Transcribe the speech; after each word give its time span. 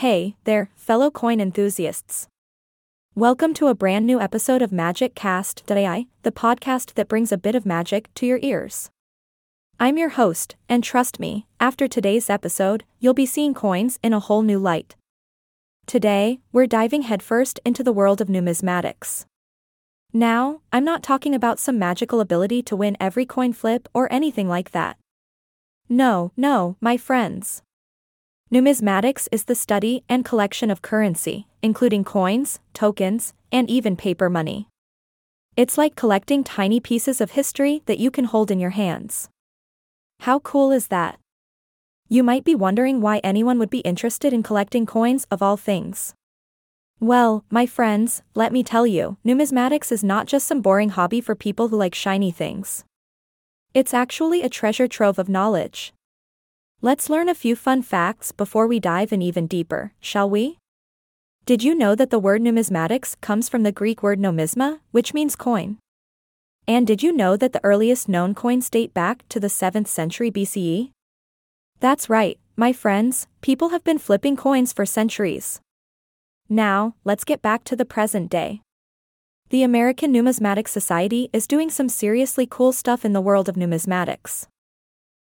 Hey, 0.00 0.36
there, 0.44 0.68
fellow 0.74 1.10
coin 1.10 1.40
enthusiasts. 1.40 2.28
Welcome 3.14 3.54
to 3.54 3.68
a 3.68 3.74
brand 3.74 4.06
new 4.06 4.20
episode 4.20 4.60
of 4.60 4.70
Magic 4.70 5.14
Cast.ai, 5.14 6.04
the 6.22 6.30
podcast 6.30 6.92
that 6.96 7.08
brings 7.08 7.32
a 7.32 7.38
bit 7.38 7.54
of 7.54 7.64
magic 7.64 8.12
to 8.16 8.26
your 8.26 8.38
ears. 8.42 8.90
I'm 9.80 9.96
your 9.96 10.10
host, 10.10 10.54
and 10.68 10.84
trust 10.84 11.18
me, 11.18 11.46
after 11.58 11.88
today's 11.88 12.28
episode, 12.28 12.84
you'll 13.00 13.14
be 13.14 13.24
seeing 13.24 13.54
coins 13.54 13.98
in 14.02 14.12
a 14.12 14.20
whole 14.20 14.42
new 14.42 14.58
light. 14.58 14.96
Today, 15.86 16.40
we're 16.52 16.66
diving 16.66 17.00
headfirst 17.00 17.58
into 17.64 17.82
the 17.82 17.90
world 17.90 18.20
of 18.20 18.28
numismatics. 18.28 19.24
Now, 20.12 20.60
I'm 20.74 20.84
not 20.84 21.02
talking 21.02 21.34
about 21.34 21.58
some 21.58 21.78
magical 21.78 22.20
ability 22.20 22.62
to 22.64 22.76
win 22.76 22.98
every 23.00 23.24
coin 23.24 23.54
flip 23.54 23.88
or 23.94 24.12
anything 24.12 24.46
like 24.46 24.72
that. 24.72 24.98
No, 25.88 26.32
no, 26.36 26.76
my 26.82 26.98
friends. 26.98 27.62
Numismatics 28.52 29.26
is 29.32 29.46
the 29.46 29.56
study 29.56 30.04
and 30.08 30.24
collection 30.24 30.70
of 30.70 30.80
currency, 30.80 31.48
including 31.62 32.04
coins, 32.04 32.60
tokens, 32.72 33.34
and 33.50 33.68
even 33.68 33.96
paper 33.96 34.30
money. 34.30 34.68
It's 35.56 35.76
like 35.76 35.96
collecting 35.96 36.44
tiny 36.44 36.78
pieces 36.78 37.20
of 37.20 37.32
history 37.32 37.82
that 37.86 37.98
you 37.98 38.08
can 38.12 38.24
hold 38.24 38.52
in 38.52 38.60
your 38.60 38.70
hands. 38.70 39.28
How 40.20 40.38
cool 40.38 40.70
is 40.70 40.86
that? 40.88 41.18
You 42.08 42.22
might 42.22 42.44
be 42.44 42.54
wondering 42.54 43.00
why 43.00 43.18
anyone 43.24 43.58
would 43.58 43.68
be 43.68 43.80
interested 43.80 44.32
in 44.32 44.44
collecting 44.44 44.86
coins 44.86 45.26
of 45.28 45.42
all 45.42 45.56
things. 45.56 46.14
Well, 47.00 47.44
my 47.50 47.66
friends, 47.66 48.22
let 48.36 48.52
me 48.52 48.62
tell 48.62 48.86
you, 48.86 49.16
numismatics 49.26 49.90
is 49.90 50.04
not 50.04 50.28
just 50.28 50.46
some 50.46 50.62
boring 50.62 50.90
hobby 50.90 51.20
for 51.20 51.34
people 51.34 51.66
who 51.66 51.76
like 51.76 51.96
shiny 51.96 52.30
things. 52.30 52.84
It's 53.74 53.92
actually 53.92 54.42
a 54.42 54.48
treasure 54.48 54.86
trove 54.86 55.18
of 55.18 55.28
knowledge. 55.28 55.92
Let's 56.82 57.08
learn 57.08 57.30
a 57.30 57.34
few 57.34 57.56
fun 57.56 57.80
facts 57.80 58.32
before 58.32 58.66
we 58.66 58.80
dive 58.80 59.10
in 59.10 59.22
even 59.22 59.46
deeper, 59.46 59.92
shall 59.98 60.28
we? 60.28 60.58
Did 61.46 61.64
you 61.64 61.74
know 61.74 61.94
that 61.94 62.10
the 62.10 62.18
word 62.18 62.42
numismatics 62.42 63.18
comes 63.22 63.48
from 63.48 63.62
the 63.62 63.72
Greek 63.72 64.02
word 64.02 64.20
nomisma, 64.20 64.80
which 64.90 65.14
means 65.14 65.36
coin? 65.36 65.78
And 66.68 66.86
did 66.86 67.02
you 67.02 67.12
know 67.12 67.34
that 67.38 67.54
the 67.54 67.64
earliest 67.64 68.10
known 68.10 68.34
coins 68.34 68.68
date 68.68 68.92
back 68.92 69.26
to 69.30 69.40
the 69.40 69.46
7th 69.46 69.86
century 69.86 70.30
BCE? 70.30 70.90
That's 71.80 72.10
right, 72.10 72.38
my 72.56 72.74
friends, 72.74 73.26
people 73.40 73.70
have 73.70 73.82
been 73.82 73.98
flipping 73.98 74.36
coins 74.36 74.74
for 74.74 74.84
centuries. 74.84 75.60
Now, 76.46 76.94
let's 77.04 77.24
get 77.24 77.40
back 77.40 77.64
to 77.64 77.76
the 77.76 77.86
present 77.86 78.30
day. 78.30 78.60
The 79.48 79.62
American 79.62 80.12
Numismatic 80.12 80.68
Society 80.68 81.30
is 81.32 81.46
doing 81.46 81.70
some 81.70 81.88
seriously 81.88 82.46
cool 82.46 82.72
stuff 82.72 83.02
in 83.02 83.14
the 83.14 83.22
world 83.22 83.48
of 83.48 83.56
numismatics. 83.56 84.46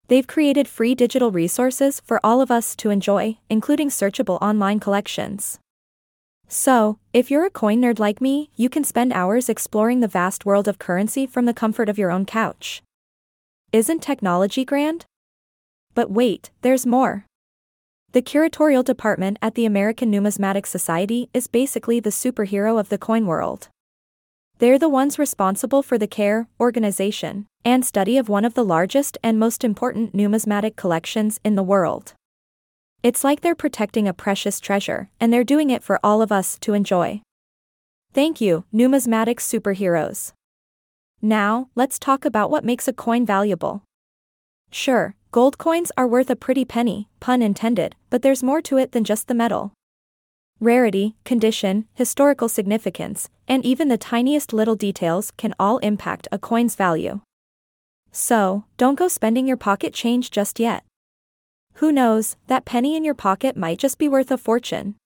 They've 0.09 0.27
created 0.27 0.67
free 0.67 0.95
digital 0.95 1.31
resources 1.31 2.01
for 2.05 2.19
all 2.25 2.41
of 2.41 2.51
us 2.51 2.75
to 2.77 2.91
enjoy, 2.91 3.39
including 3.51 3.91
searchable 3.91 4.39
online 4.41 4.81
collections. 4.81 5.59
So, 6.49 6.99
if 7.13 7.31
you're 7.31 7.45
a 7.45 7.51
coin 7.51 7.83
nerd 7.83 7.99
like 7.99 8.23
me, 8.23 8.49
you 8.57 8.71
can 8.71 8.85
spend 8.85 9.13
hours 9.13 9.51
exploring 9.51 10.01
the 10.01 10.09
vast 10.09 10.47
world 10.47 10.67
of 10.67 10.79
currency 10.79 11.27
from 11.27 11.45
the 11.45 11.53
comfort 11.53 11.91
of 11.91 11.99
your 11.99 12.11
own 12.11 12.25
couch. 12.25 12.83
Isn't 13.71 14.01
technology 14.01 14.65
grand? 14.65 15.05
But 15.95 16.11
wait, 16.11 16.51
there's 16.63 16.87
more. 16.87 17.27
The 18.13 18.23
curatorial 18.23 18.83
department 18.83 19.39
at 19.43 19.57
the 19.57 19.67
American 19.67 20.11
Numismatic 20.11 20.65
Society 20.65 21.29
is 21.35 21.47
basically 21.47 22.01
the 22.01 22.09
superhero 22.09 22.81
of 22.81 22.89
the 22.89 22.97
coin 22.97 23.27
world. 23.27 23.69
They're 24.59 24.79
the 24.79 24.89
ones 24.89 25.21
responsible 25.21 25.83
for 25.83 25.99
the 25.99 26.09
care, 26.09 26.49
organization, 26.59 27.47
and 27.65 27.87
study 27.87 28.19
of 28.19 28.29
one 28.29 28.45
of 28.45 28.55
the 28.55 28.65
largest 28.65 29.17
and 29.23 29.39
most 29.39 29.63
important 29.63 30.15
numismatic 30.15 30.75
collections 30.75 31.39
in 31.45 31.55
the 31.55 31.63
world. 31.63 32.15
It's 33.05 33.23
like 33.23 33.41
they're 33.41 33.55
protecting 33.55 34.09
a 34.09 34.13
precious 34.13 34.59
treasure, 34.59 35.11
and 35.21 35.33
they're 35.33 35.45
doing 35.45 35.71
it 35.71 35.85
for 35.85 36.01
all 36.03 36.21
of 36.21 36.33
us 36.33 36.59
to 36.61 36.75
enjoy. 36.75 37.23
Thank 38.13 38.41
you, 38.41 38.65
numismatic 38.73 39.39
superheroes. 39.39 40.33
Now, 41.23 41.69
let's 41.77 41.99
talk 42.01 42.25
about 42.25 42.51
what 42.51 42.65
makes 42.65 42.89
a 42.89 42.93
coin 42.93 43.25
valuable. 43.25 43.85
Sure, 44.73 45.15
gold 45.31 45.59
coins 45.59 45.93
are 45.97 46.09
worth 46.09 46.31
a 46.31 46.37
pretty 46.37 46.65
penny, 46.65 47.09
pun 47.21 47.43
intended, 47.43 47.95
but 48.11 48.23
there's 48.23 48.43
more 48.43 48.61
to 48.63 48.77
it 48.77 48.91
than 48.91 49.05
just 49.05 49.29
the 49.29 49.35
metal. 49.35 49.73
Rarity, 50.61 51.15
condition, 51.25 51.87
historical 51.95 52.49
significance, 52.49 53.29
and 53.47 53.65
even 53.65 53.87
the 53.87 53.97
tiniest 53.97 54.53
little 54.53 54.75
details 54.75 55.31
can 55.37 55.55
all 55.57 55.79
impact 55.79 56.27
a 56.33 56.39
coin's 56.39 56.75
value. 56.75 57.21
So, 58.11 58.65
don't 58.77 58.99
go 58.99 59.07
spending 59.07 59.47
your 59.47 59.57
pocket 59.57 59.95
change 59.95 60.33
just 60.33 60.59
yet. 60.59 60.83
Who 61.75 61.93
knows, 61.93 62.35
that 62.49 62.65
penny 62.65 62.97
in 62.97 63.05
your 63.05 63.15
pocket 63.15 63.57
might 63.57 63.79
just 63.79 63.99
be 63.99 64.09
worth 64.09 64.33
a 64.33 64.39
fortune. 64.39 64.97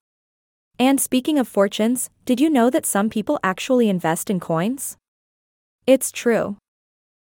And 0.79 0.99
speaking 0.99 1.39
of 1.39 1.47
fortunes, 1.47 2.09
did 2.25 2.41
you 2.41 2.49
know 2.49 2.71
that 2.71 2.87
some 2.87 3.11
people 3.11 3.39
actually 3.45 3.91
invest 3.91 4.31
in 4.31 4.41
coins? 4.41 4.97
It's 5.87 6.11
true. 6.11 6.57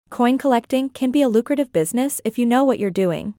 Coin 0.10 0.40
collecting 0.40 0.90
can 0.90 1.12
be 1.12 1.22
a 1.22 1.30
lucrative 1.30 1.72
business 1.72 2.20
if 2.26 2.40
you 2.40 2.48
know 2.48 2.64
what 2.64 2.80
you're 2.80 2.90
doing. 2.90 3.36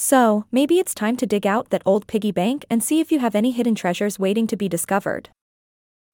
So, 0.00 0.44
maybe 0.52 0.78
it's 0.78 0.94
time 0.94 1.16
to 1.16 1.26
dig 1.26 1.44
out 1.44 1.70
that 1.70 1.82
old 1.84 2.06
piggy 2.06 2.30
bank 2.30 2.64
and 2.70 2.84
see 2.84 3.00
if 3.00 3.10
you 3.10 3.18
have 3.18 3.34
any 3.34 3.50
hidden 3.50 3.74
treasures 3.74 4.16
waiting 4.16 4.46
to 4.46 4.56
be 4.56 4.68
discovered. 4.68 5.30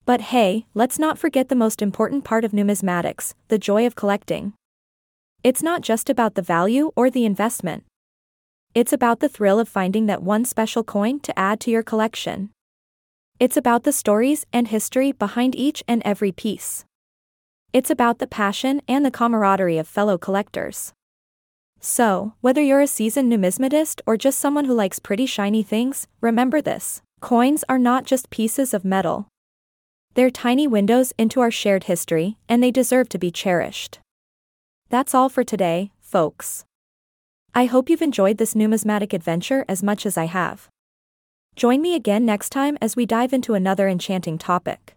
But 0.06 0.22
hey, 0.32 0.64
let's 0.72 0.98
not 0.98 1.18
forget 1.18 1.50
the 1.50 1.54
most 1.54 1.82
important 1.82 2.24
part 2.24 2.46
of 2.46 2.52
numismatics 2.52 3.34
the 3.48 3.58
joy 3.58 3.84
of 3.84 3.94
collecting. 3.94 4.54
It's 5.42 5.62
not 5.62 5.82
just 5.82 6.08
about 6.08 6.34
the 6.34 6.40
value 6.40 6.92
or 6.96 7.10
the 7.10 7.26
investment. 7.26 7.84
It's 8.74 8.94
about 8.94 9.20
the 9.20 9.28
thrill 9.28 9.60
of 9.60 9.68
finding 9.68 10.06
that 10.06 10.22
one 10.22 10.46
special 10.46 10.82
coin 10.82 11.20
to 11.20 11.38
add 11.38 11.60
to 11.60 11.70
your 11.70 11.82
collection. 11.82 12.52
It's 13.38 13.58
about 13.58 13.82
the 13.82 13.92
stories 13.92 14.46
and 14.50 14.66
history 14.66 15.12
behind 15.12 15.54
each 15.54 15.84
and 15.86 16.00
every 16.06 16.32
piece. 16.32 16.86
It's 17.74 17.90
about 17.90 18.18
the 18.18 18.26
passion 18.26 18.80
and 18.88 19.04
the 19.04 19.10
camaraderie 19.10 19.76
of 19.76 19.86
fellow 19.86 20.16
collectors. 20.16 20.94
So, 21.86 22.32
whether 22.40 22.62
you're 22.62 22.80
a 22.80 22.86
seasoned 22.86 23.30
numismatist 23.30 24.00
or 24.06 24.16
just 24.16 24.38
someone 24.38 24.64
who 24.64 24.72
likes 24.72 24.98
pretty 24.98 25.26
shiny 25.26 25.62
things, 25.62 26.06
remember 26.22 26.62
this 26.62 27.02
coins 27.20 27.62
are 27.68 27.78
not 27.78 28.06
just 28.06 28.30
pieces 28.30 28.72
of 28.72 28.86
metal. 28.86 29.28
They're 30.14 30.30
tiny 30.30 30.66
windows 30.66 31.12
into 31.18 31.42
our 31.42 31.50
shared 31.50 31.84
history, 31.84 32.38
and 32.48 32.62
they 32.62 32.70
deserve 32.70 33.10
to 33.10 33.18
be 33.18 33.30
cherished. 33.30 33.98
That's 34.88 35.14
all 35.14 35.28
for 35.28 35.44
today, 35.44 35.92
folks. 36.00 36.64
I 37.54 37.66
hope 37.66 37.90
you've 37.90 38.00
enjoyed 38.00 38.38
this 38.38 38.54
numismatic 38.54 39.12
adventure 39.12 39.66
as 39.68 39.82
much 39.82 40.06
as 40.06 40.16
I 40.16 40.24
have. 40.24 40.70
Join 41.54 41.82
me 41.82 41.94
again 41.94 42.24
next 42.24 42.48
time 42.48 42.78
as 42.80 42.96
we 42.96 43.04
dive 43.04 43.34
into 43.34 43.52
another 43.52 43.90
enchanting 43.90 44.38
topic. 44.38 44.94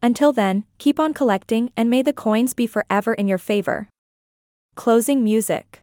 Until 0.00 0.32
then, 0.32 0.64
keep 0.78 0.98
on 0.98 1.12
collecting 1.12 1.72
and 1.76 1.90
may 1.90 2.00
the 2.00 2.14
coins 2.14 2.54
be 2.54 2.66
forever 2.66 3.12
in 3.12 3.28
your 3.28 3.36
favor. 3.36 3.90
Closing 4.76 5.22
music. 5.22 5.82